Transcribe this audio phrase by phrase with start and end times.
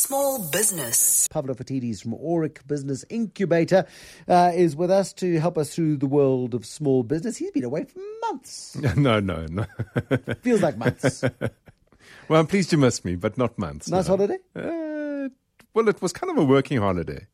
[0.00, 1.28] Small business.
[1.28, 3.84] Pavlo Phitidis from Aurik Business Incubator
[4.26, 7.36] uh, is with us to help us through the world of small business.
[7.36, 8.78] He's been away for months.
[8.96, 9.66] No, no, no.
[10.40, 11.22] Feels like months.
[12.28, 13.90] well, I'm pleased you missed me, but not months.
[13.90, 14.16] Nice no.
[14.16, 14.38] holiday?
[14.56, 15.28] Uh,
[15.74, 17.26] well, it was kind of a working holiday.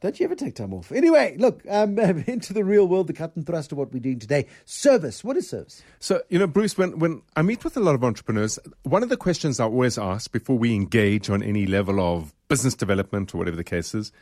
[0.00, 0.92] Don't you ever take time off?
[0.92, 4.20] Anyway, look, um, into the real world, the cut and thrust of what we're doing
[4.20, 4.46] today.
[4.64, 5.24] Service.
[5.24, 5.82] What is service?
[5.98, 9.08] So, you know, Bruce, when, when I meet with a lot of entrepreneurs, one of
[9.08, 13.38] the questions I always ask before we engage on any level of business development or
[13.38, 14.12] whatever the case is,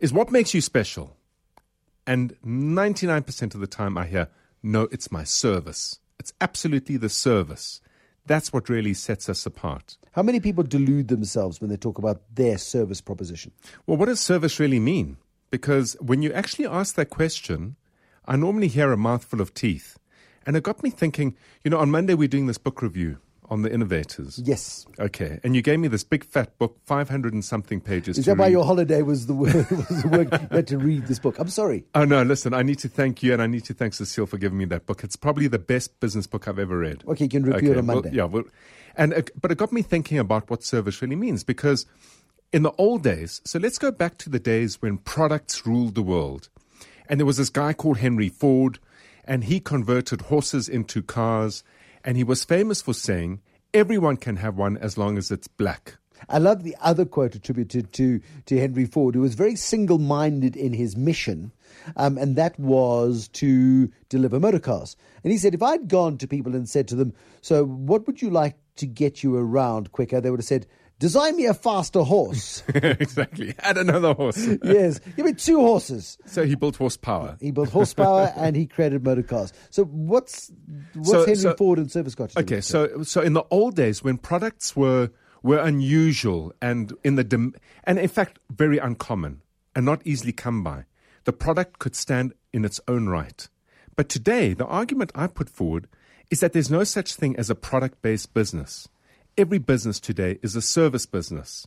[0.00, 1.16] is what makes you special?
[2.06, 4.28] And 99% of the time I hear,
[4.62, 5.98] no, it's my service.
[6.18, 7.80] It's absolutely the service.
[8.24, 9.98] That's what really sets us apart.
[10.12, 13.52] How many people delude themselves when they talk about their service proposition?
[13.86, 15.18] Well, what does service really mean?
[15.50, 17.76] Because when you actually ask that question,
[18.26, 19.98] I normally hear a mouthful of teeth.
[20.44, 23.62] And it got me thinking, you know, on Monday we're doing this book review on
[23.62, 24.40] the innovators.
[24.44, 24.86] Yes.
[24.98, 25.38] Okay.
[25.44, 28.18] And you gave me this big fat book, 500 and something pages.
[28.18, 30.78] Is to that why your holiday was the work, was the work you had to
[30.78, 31.38] read this book?
[31.38, 31.84] I'm sorry.
[31.94, 34.38] Oh, no, listen, I need to thank you and I need to thank Cecile for
[34.38, 35.04] giving me that book.
[35.04, 37.04] It's probably the best business book I've ever read.
[37.06, 38.16] Okay, you can review it on well, Monday.
[38.16, 38.44] yeah, well,
[38.96, 41.86] and it, but it got me thinking about what service really means because
[42.52, 46.02] in the old days, so let's go back to the days when products ruled the
[46.02, 46.48] world.
[47.08, 48.78] And there was this guy called Henry Ford,
[49.24, 51.64] and he converted horses into cars,
[52.04, 53.40] and he was famous for saying,
[53.74, 55.96] everyone can have one as long as it's black.
[56.28, 60.56] I love the other quote attributed to, to Henry Ford, who was very single minded
[60.56, 61.52] in his mission,
[61.96, 64.96] um, and that was to deliver motor cars.
[65.22, 68.22] And he said, if I'd gone to people and said to them, So, what would
[68.22, 70.20] you like to get you around quicker?
[70.20, 70.66] They would have said,
[70.98, 72.62] Design me a faster horse.
[72.74, 73.54] exactly.
[73.58, 74.46] Add another horse.
[74.64, 76.16] yes, give me two horses.
[76.24, 77.36] So he built horsepower.
[77.40, 79.52] He built horsepower and he created motor cars.
[79.68, 80.50] So, what's,
[80.94, 84.02] what's So- Henry so- Ford and service got Okay, so so in the old days
[84.02, 85.10] when products were
[85.42, 89.42] were unusual and in the dem- and in fact very uncommon
[89.74, 90.86] and not easily come by,
[91.24, 93.48] the product could stand in its own right.
[93.96, 95.88] But today, the argument I put forward
[96.30, 98.88] is that there's no such thing as a product-based business.
[99.38, 101.66] Every business today is a service business.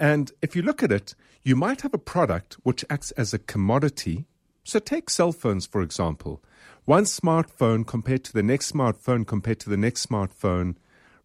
[0.00, 1.14] And if you look at it,
[1.44, 4.26] you might have a product which acts as a commodity.
[4.64, 6.42] So take cell phones, for example.
[6.86, 10.74] One smartphone compared to the next smartphone compared to the next smartphone,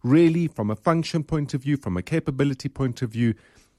[0.04, 3.34] really, from a function point of view, from a capability point of view,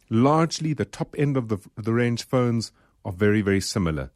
[0.10, 2.74] largely the top end of the, the range phones
[3.06, 4.12] are very, very similar.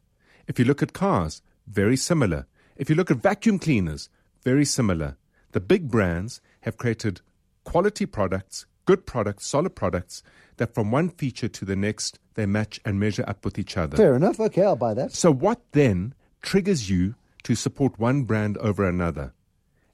[0.46, 2.46] If you look at cars, very similar.
[2.76, 4.10] If you look at vacuum cleaners,
[4.44, 5.16] very similar.
[5.52, 7.22] The big brands have created
[7.70, 10.24] quality products, good products, solid products
[10.56, 13.96] that from one feature to the next they match and measure up with each other.
[13.96, 14.40] Fair enough.
[14.40, 15.12] Okay, I'll buy that.
[15.12, 17.14] So what then triggers you
[17.44, 19.34] to support one brand over another?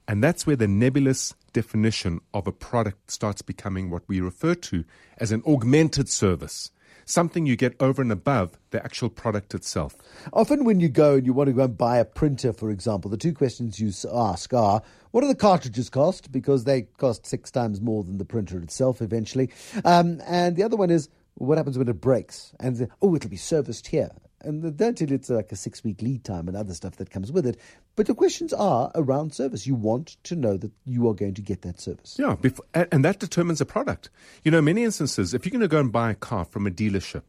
[0.09, 4.84] And that's where the nebulous definition of a product starts becoming what we refer to
[5.19, 6.70] as an augmented service.
[7.09, 9.94] Something you get over and above the actual product itself.
[10.33, 13.09] Often, when you go and you want to go and buy a printer, for example,
[13.09, 16.33] the two questions you ask are what do the cartridges cost?
[16.33, 19.50] Because they cost six times more than the printer itself eventually.
[19.84, 22.53] Um, and the other one is what happens when it breaks?
[22.59, 24.11] And the- oh, it'll be serviced here.
[24.46, 27.32] And don't you it's like a six week lead time and other stuff that comes
[27.32, 27.58] with it.
[27.96, 29.66] But the questions are around service.
[29.66, 32.16] You want to know that you are going to get that service.
[32.18, 34.10] Yeah, before, and, that determines a product.
[34.44, 36.70] You know, many instances, if you're going to go and buy a car from a
[36.70, 37.22] dealership,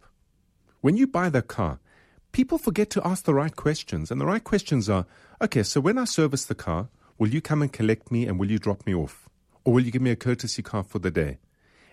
[0.81, 1.79] when you buy the car,
[2.31, 4.11] people forget to ask the right questions.
[4.11, 5.05] And the right questions are
[5.41, 8.51] okay, so when I service the car, will you come and collect me and will
[8.51, 9.27] you drop me off?
[9.63, 11.39] Or will you give me a courtesy car for the day?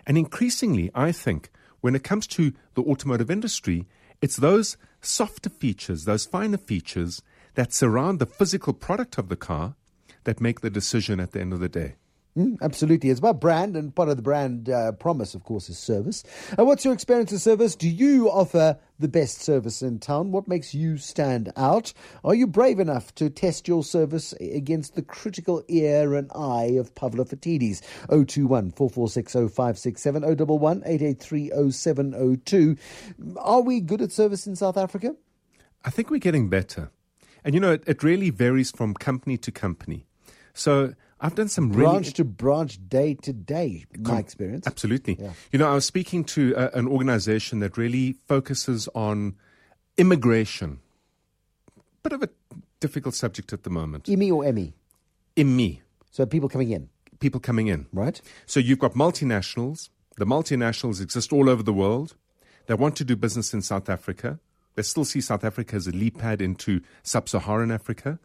[0.07, 3.87] And increasingly, I think, when it comes to the automotive industry,
[4.21, 7.23] it's those softer features, those finer features
[7.55, 9.77] that surround the physical product of the car
[10.25, 11.95] that make the decision at the end of the day.
[12.37, 13.11] Mm, absolutely.
[13.11, 16.25] It's about brand, and part of the brand uh, promise, of course, is service.
[16.59, 17.77] Uh, what's your experience of service?
[17.77, 20.33] Do you offer the best service in town?
[20.33, 21.93] What makes you stand out?
[22.25, 26.93] Are you brave enough to test your service against the critical ear and eye of
[26.97, 27.83] Pavlo Phitidis?
[28.09, 32.77] 021 446 0567 011 883 0702.
[33.39, 35.15] Are we good at service in South Africa?
[35.85, 36.91] I think we're getting better.
[37.45, 40.07] And you know, it, it really varies from company to company.
[40.53, 41.85] So I've done some really.
[41.91, 44.67] Branch to branch, day to day, my experience.
[44.67, 45.17] Absolutely.
[45.19, 45.33] Yeah.
[45.53, 49.37] You know, I was speaking to a, an organization that really focuses on
[49.97, 50.81] immigration.
[52.03, 52.29] Bit of a
[52.81, 54.09] difficult subject at the moment.
[54.09, 54.75] Emmy or Emmy?
[55.37, 55.81] IMMI,
[56.11, 56.89] So people coming in,
[57.19, 57.87] people coming in.
[57.93, 58.21] right?
[58.47, 59.89] So you've got multinationals.
[60.17, 62.15] The multinationals exist all over the world.
[62.67, 64.39] They want to do business in South Africa.
[64.77, 68.19] They still see South Africa as a leap pad into sub Saharan Africa.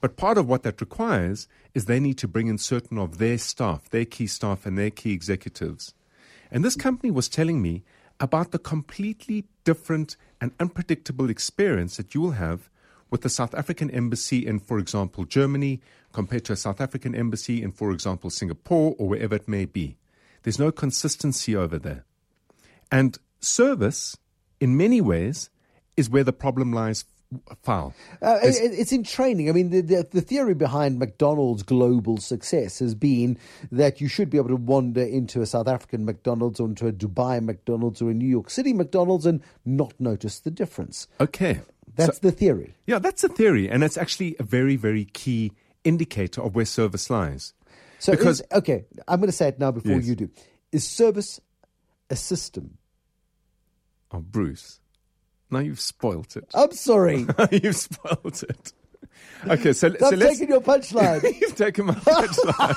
[0.00, 3.38] But part of what that requires is they need to bring in certain of their
[3.38, 5.94] staff, their key staff, and their key executives.
[6.50, 7.82] And this company was telling me
[8.20, 12.70] about the completely different and unpredictable experience that you will have
[13.10, 15.80] with the South African embassy in, for example, Germany
[16.12, 19.96] compared to a South African embassy in, for example, Singapore or wherever it may be.
[20.42, 22.04] There's no consistency over there.
[22.90, 24.16] And service,
[24.60, 25.50] in many ways,
[25.96, 27.04] is where the problem lies
[27.62, 27.94] foul.
[28.22, 29.48] Uh, it, it's in training.
[29.48, 33.38] I mean, the, the, the, theory behind McDonald's global success has been
[33.70, 36.92] that you should be able to wander into a South African McDonald's or into a
[36.92, 41.08] Dubai McDonald's or a New York City McDonald's and not notice the difference.
[41.20, 41.60] Okay.
[41.94, 42.74] That's so, the theory.
[42.86, 43.68] Yeah, that's the theory.
[43.70, 45.52] And it's actually a very, very key
[45.84, 47.54] indicator of where service lies.
[47.98, 50.06] So, because, is, okay, I'm going to say it now before yes.
[50.06, 50.30] you do.
[50.72, 51.40] Is service
[52.10, 52.78] a system?
[54.12, 54.80] Oh, Bruce.
[55.50, 56.50] Now you've spoilt it.
[56.54, 57.26] I'm sorry.
[57.50, 58.72] you've spoilt it.
[59.46, 61.22] Okay, so, so I'm taking your punchline.
[61.40, 62.76] you've taken my punchline.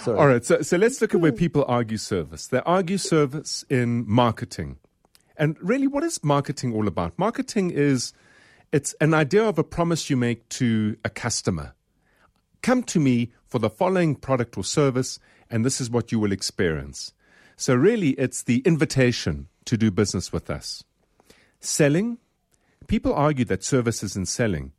[0.00, 0.18] Sorry.
[0.18, 1.36] All right, so, so let's look at where hmm.
[1.36, 2.46] people argue service.
[2.48, 4.78] They argue service in marketing.
[5.36, 7.18] And really, what is marketing all about?
[7.18, 8.12] Marketing is
[8.72, 11.74] it's an idea of a promise you make to a customer.
[12.62, 15.18] Come to me for the following product or service,
[15.48, 17.12] and this is what you will experience.
[17.60, 20.84] So, really, it's the invitation to do business with us.
[21.58, 22.18] Selling,
[22.86, 24.70] people argue that service is in selling.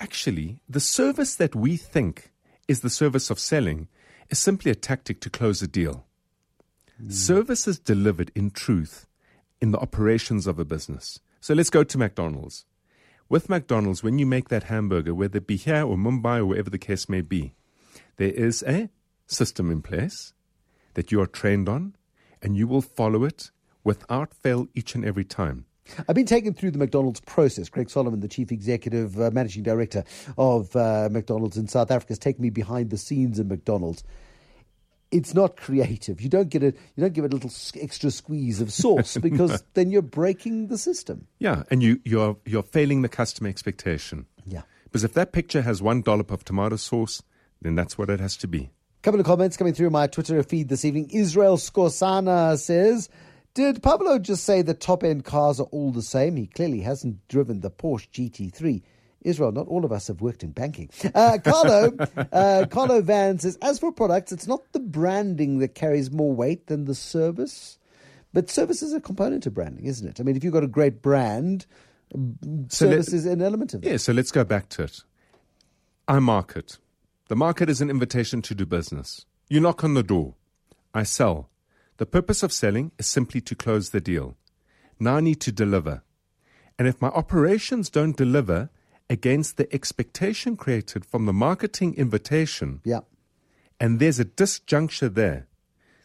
[0.00, 2.32] Actually, the service that we think
[2.66, 3.86] is the service of selling
[4.28, 6.04] is simply a tactic to close a deal.
[7.00, 7.12] Mm.
[7.12, 9.06] Service is delivered in truth
[9.60, 11.20] in the operations of a business.
[11.40, 12.64] So let's go to McDonald's.
[13.28, 16.70] With McDonald's, when you make that hamburger, whether it be here or Mumbai or wherever
[16.70, 17.54] the case may be,
[18.16, 18.90] there is a
[19.28, 20.32] system in place
[20.94, 21.94] that you are trained on
[22.46, 23.50] and you will follow it
[23.82, 25.66] without fail each and every time.
[26.08, 27.68] I've been taken through the McDonald's process.
[27.68, 30.04] Greg Solomon, the chief executive, uh, managing director
[30.38, 34.04] of uh, McDonald's in South Africa, has taken me behind the scenes in McDonald's.
[35.10, 36.20] It's not creative.
[36.20, 37.50] You don't get a you don't give it a little
[37.80, 41.26] extra squeeze of sauce because then you're breaking the system.
[41.40, 44.26] Yeah, and you you're you're failing the customer expectation.
[44.44, 47.22] Yeah, because if that picture has one dollop of tomato sauce,
[47.60, 48.70] then that's what it has to be.
[49.06, 51.08] Couple of comments coming through my Twitter feed this evening.
[51.10, 53.08] Israel Skorsana says,
[53.54, 56.34] Did Pablo just say the top end cars are all the same?
[56.34, 58.82] He clearly hasn't driven the Porsche GT3.
[59.20, 60.90] Israel, not all of us have worked in banking.
[61.14, 61.96] Uh, Carlo,
[62.32, 66.66] uh, Carlo Van says, as for products, it's not the branding that carries more weight
[66.66, 67.78] than the service.
[68.32, 70.18] But service is a component of branding, isn't it?
[70.18, 71.64] I mean, if you've got a great brand,
[72.10, 73.88] so service let, is an element of it.
[73.88, 75.04] Yeah, so let's go back to it.
[76.08, 76.78] I market.
[77.28, 79.26] The market is an invitation to do business.
[79.48, 80.34] You knock on the door.
[80.94, 81.50] I sell.
[81.96, 84.36] The purpose of selling is simply to close the deal.
[85.00, 86.04] Now I need to deliver.
[86.78, 88.70] And if my operations don't deliver
[89.10, 93.00] against the expectation created from the marketing invitation, yeah.
[93.80, 95.48] and there's a disjuncture there,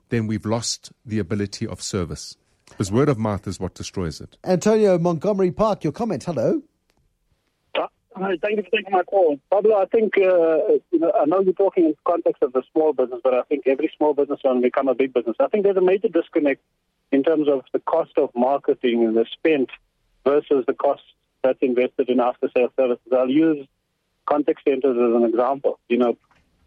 [0.10, 2.36] then we've lost the ability of service.
[2.68, 4.38] Because word of mouth is what destroys it.
[4.44, 6.24] Antonio Montgomery Park, your comment.
[6.24, 6.64] Hello.
[8.14, 9.40] Hi, thank you for taking my call.
[9.50, 10.58] Pablo, I think, uh,
[10.92, 13.44] you know, I know you're talking in the context of the small business, but I
[13.44, 15.38] think every small business will become a big business.
[15.40, 16.62] I think there's a major disconnect
[17.12, 19.70] in terms of the cost of marketing and the spent
[20.26, 21.04] versus the cost
[21.42, 23.08] that's invested in after sales services.
[23.14, 23.66] I'll use
[24.26, 25.80] contact centers as an example.
[25.88, 26.18] You know,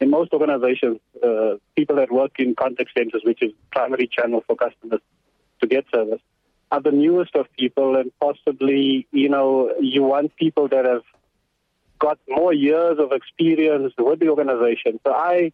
[0.01, 4.57] in most organizations, uh, people that work in contact centers, which is primary channel for
[4.57, 5.01] customers
[5.61, 6.21] to get service,
[6.73, 11.03] are the newest of people, and possibly, you know, you want people that have
[11.99, 15.01] got more years of experience with the organization.
[15.07, 15.53] So I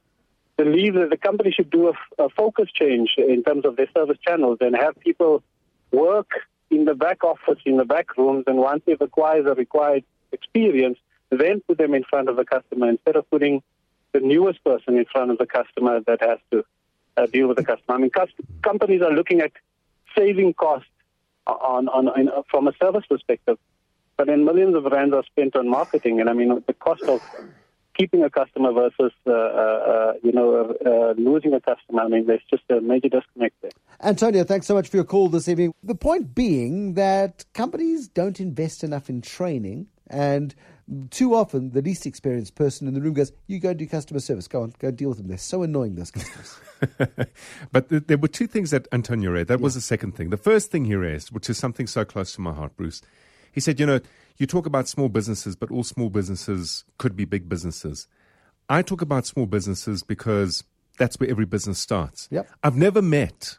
[0.56, 4.18] believe that the company should do a, a focus change in terms of their service
[4.26, 5.42] channels and have people
[5.90, 6.30] work
[6.70, 10.98] in the back office, in the back rooms, and once they've acquired the required experience,
[11.30, 13.62] then put them in front of the customer instead of putting
[14.12, 16.64] the newest person in front of the customer that has to
[17.16, 17.96] uh, deal with the customer.
[17.96, 18.10] I mean,
[18.62, 19.52] companies are looking at
[20.16, 20.88] saving costs
[21.46, 23.58] on, on, on, from a service perspective.
[24.20, 27.22] But then millions of rands are spent on marketing, and I mean the cost of
[27.96, 32.02] keeping a customer versus uh, uh, uh you know uh, losing a customer.
[32.02, 33.70] I mean, there's just a major disconnect there.
[34.02, 35.72] Antonio, thanks so much for your call this evening.
[35.82, 40.54] The point being that companies don't invest enough in training, and
[41.08, 44.20] too often the least experienced person in the room goes, "You go and do customer
[44.20, 44.48] service.
[44.48, 45.28] Go on, go deal with them.
[45.28, 46.60] They're so annoying, those customers."
[47.72, 49.48] but th- there were two things that Antonio raised.
[49.48, 49.64] That yeah.
[49.64, 50.28] was the second thing.
[50.28, 53.00] The first thing he raised, which is something so close to my heart, Bruce
[53.52, 54.00] he said, you know,
[54.38, 58.06] you talk about small businesses, but all small businesses could be big businesses.
[58.68, 60.64] I talk about small businesses because
[60.98, 62.28] that's where every business starts.
[62.30, 62.48] Yep.
[62.62, 63.58] I've never met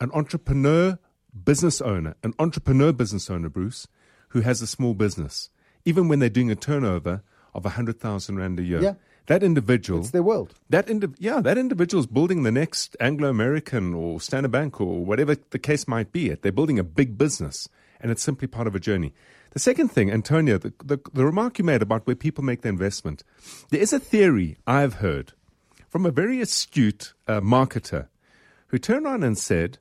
[0.00, 0.98] an entrepreneur
[1.44, 3.86] business owner, an entrepreneur business owner, Bruce,
[4.30, 5.50] who has a small business,
[5.84, 7.22] even when they're doing a turnover
[7.54, 8.80] of 100,000 Rand a year.
[8.82, 8.94] Yeah.
[9.26, 10.54] that individual, It's their world.
[10.70, 15.36] that indi- yeah, that individual's building the next Anglo American or Standard Bank or whatever
[15.50, 16.30] the case might be.
[16.30, 17.68] They're building a big business,
[18.00, 19.12] and it's simply part of a journey.
[19.50, 22.72] The second thing, Antonio, the, the, the remark you made about where people make their
[22.72, 23.24] investment,
[23.70, 25.32] there is a theory I've heard
[25.88, 28.08] from a very astute uh, marketer
[28.68, 29.78] who turned around and said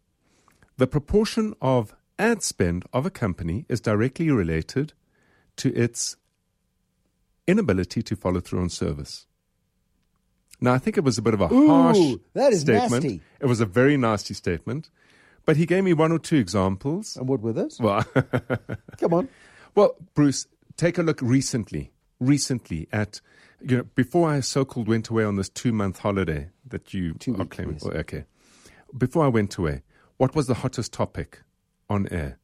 [0.77, 4.93] the proportion of ad spend of a company is directly related
[5.57, 6.15] to its
[7.47, 9.25] inability to follow through on service.
[10.59, 13.03] Now, I think it was a bit of a Ooh, harsh that is statement.
[13.03, 13.21] nasty.
[13.39, 14.89] It was a very nasty statement,
[15.47, 17.15] but he gave me one or two examples.
[17.17, 17.79] And what were those?
[17.79, 18.03] Well,
[18.99, 19.29] Come on.
[19.73, 23.19] well, Bruce, take a look recently, recently at
[23.61, 27.37] you know before I so-called went away on this two-month holiday that you Two are
[27.39, 27.75] week, claiming.
[27.81, 27.85] yes.
[27.87, 28.25] Oh, okay,
[28.95, 29.81] before I went away,
[30.17, 31.41] what was the hottest topic
[31.89, 32.37] on air?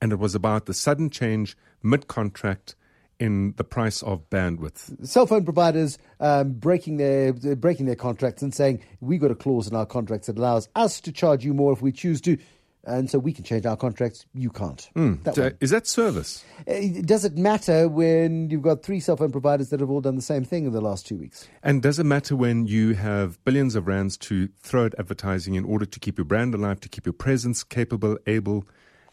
[0.00, 2.74] And it was about the sudden change mid-contract
[3.20, 5.06] in the price of bandwidth.
[5.06, 9.68] Cell phone providers um, breaking their breaking their contracts and saying we got a clause
[9.68, 12.38] in our contracts that allows us to charge you more if we choose to,
[12.84, 14.24] and so we can change our contracts.
[14.34, 14.88] You can't.
[15.24, 15.54] That So one.
[15.60, 16.44] is that service?
[16.66, 20.16] Uh, Does it matter when you've got three cell phone providers that have all done
[20.16, 21.48] the same thing in the last two weeks?
[21.62, 25.64] And does it matter when you have billions of rands to throw at advertising in
[25.64, 28.64] order to keep your brand alive, to keep your presence capable, able?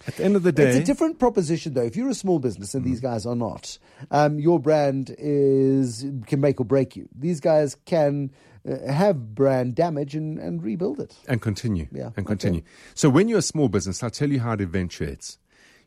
[0.08, 1.82] At the end of the day, It's a different proposition, though.
[1.84, 3.80] If you're a small business and these guys are not,
[4.12, 7.08] um, your brand is can make or break you.
[7.18, 8.32] These guys can
[8.70, 11.16] uh, have brand damage and, and rebuild it.
[11.28, 12.26] and continue Yeah, and okay.
[12.26, 12.62] continue.
[12.94, 15.38] So when you're a small business, I'll tell you how it eventuates.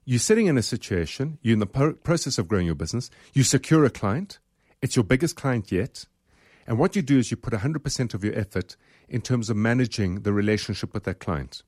[0.05, 3.43] You're sitting in a situation, you're in the pro- process of growing your business, you
[3.43, 4.38] secure a client,
[4.81, 6.07] it's your biggest client yet,
[6.67, 8.77] and what you do is you put 100% of your effort
[9.09, 11.62] in terms of managing the relationship with that client.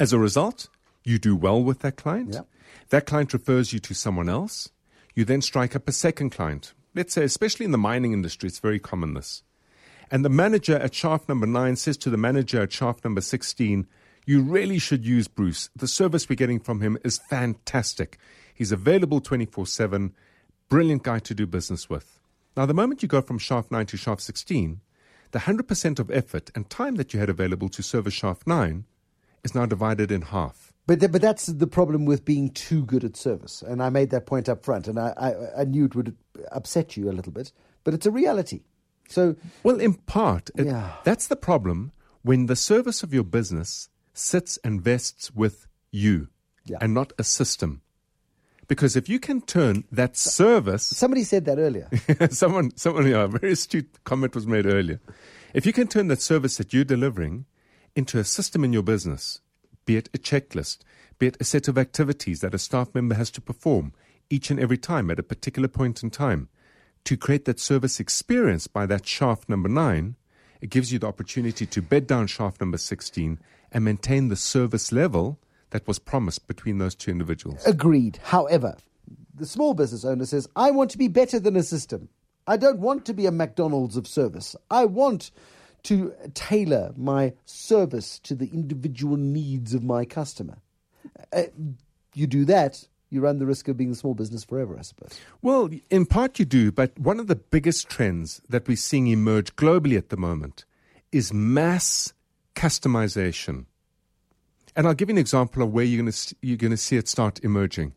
[0.00, 0.68] As a result,
[1.04, 2.34] you do well with that client.
[2.34, 2.40] Yeah.
[2.88, 4.70] That client refers you to someone else.
[5.14, 6.72] You then strike up a second client.
[6.94, 9.42] Let's say, especially in the mining industry, it's very common this.
[10.10, 13.86] And the manager at shaft number nine says to the manager at shaft number 16,
[14.26, 15.70] You really should use Bruce.
[15.76, 18.18] The service we're getting from him is fantastic.
[18.54, 20.14] He's available 24 7,
[20.68, 22.20] brilliant guy to do business with.
[22.56, 24.80] Now, the moment you go from shaft 9 to shaft 16,
[25.32, 28.84] the 100% of effort and time that you had available to service shaft 9
[29.42, 30.63] is now divided in half.
[30.86, 34.10] But th- but that's the problem with being too good at service, and I made
[34.10, 36.14] that point up front, and I, I, I knew it would
[36.52, 37.52] upset you a little bit,
[37.84, 38.60] but it's a reality.
[39.08, 40.92] So Well, in part, it- Yeah.
[41.04, 46.28] that's the problem when the service of your business sits and vests with you
[46.66, 46.78] Yeah.
[46.80, 47.80] and not a system.
[48.66, 51.88] Because if you can turn that service, somebody said that earlier.
[52.30, 55.00] someone, someone, yeah, a very astute comment was made earlier.
[55.52, 57.44] If you can turn that service that you're delivering
[57.94, 59.40] into a system in your business,
[59.84, 60.78] be it a checklist,
[61.18, 63.92] be it a set of activities that a staff member has to perform
[64.30, 66.48] each and every time at a particular point in time,
[67.04, 70.16] to create that service experience by that shaft number nine,
[70.60, 73.38] it gives you the opportunity to bed down shaft number 16
[73.70, 75.38] and maintain the service level
[75.70, 77.66] that was promised between those two individuals.
[77.66, 78.18] Agreed.
[78.22, 78.76] However,
[79.34, 82.08] the small business owner says, I want to be better than a system.
[82.46, 84.54] I don't want to be a McDonald's of service.
[84.70, 85.30] I want
[85.84, 90.58] to tailor my service to the individual needs of my customer.
[91.32, 91.42] Uh,
[92.14, 95.18] you do that, you run the risk of being a small business forever, I suppose.
[95.40, 99.54] Well, in part you do, but one of the biggest trends that we're seeing emerge
[99.56, 100.64] globally at the moment
[101.12, 102.12] is mass
[102.56, 103.66] customization.
[104.74, 106.96] And I'll give you an example of where you're going to you're going to see
[106.96, 107.94] it start emerging.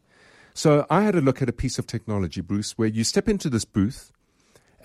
[0.53, 3.49] So I had a look at a piece of technology, Bruce, where you step into
[3.49, 4.11] this booth,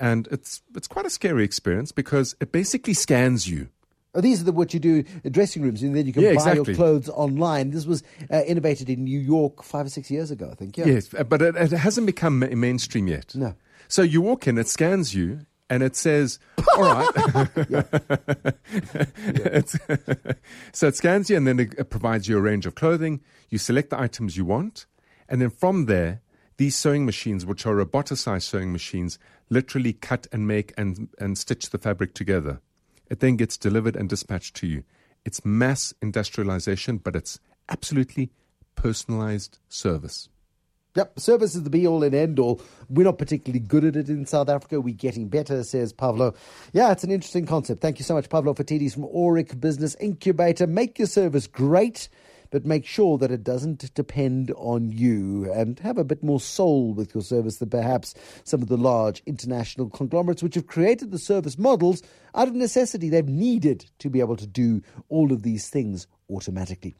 [0.02, 3.68] and it's it's quite a scary experience because it basically scans you.
[4.14, 6.30] Oh, these are the, what you do in dressing rooms, and then you can Yeah,
[6.30, 6.74] buy exactly.
[6.74, 7.70] your clothes online.
[7.70, 10.76] This was uh, innovated in New York five or six years ago, I think.
[10.76, 10.84] Yeah.
[10.84, 13.34] Yes, but it, it hasn't become ma- mainstream yet.
[13.34, 13.54] No.
[13.88, 16.38] So you walk in, it scans you, and it says,
[16.76, 17.48] "All right."
[20.72, 23.20] So it scans you, and then it, it provides you a range of clothing.
[23.50, 24.86] You select the items you want,
[25.28, 26.20] and then from there,
[26.56, 29.18] these sewing machines, which are roboticized sewing machines,
[29.52, 32.60] literally cut and make and and stitch the fabric together.
[33.08, 34.84] It then gets delivered and dispatched to you.
[35.24, 38.32] It's mass industrialization, but it's absolutely
[38.74, 40.28] personalized service.
[40.94, 42.60] Yep, service is the be all and end all.
[42.90, 44.80] We're not particularly good at it in South Africa.
[44.80, 46.34] We're getting better, says Pavlo.
[46.72, 47.80] Yeah, it's an interesting concept.
[47.80, 50.66] Thank you so much, Pavlo Phitidis from Aurik Business Incubator.
[50.66, 52.10] Make your service great,
[52.52, 56.92] but make sure that it doesn't depend on you and have a bit more soul
[56.92, 61.18] with your service than perhaps some of the large international conglomerates which have created the
[61.18, 62.02] service models
[62.34, 63.08] out of necessity.
[63.08, 66.94] They've needed to be able to do all of these things automatically.